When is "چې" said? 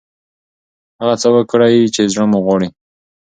1.95-2.01